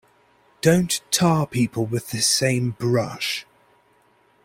[0.61, 3.45] Don't tar people with the same brush.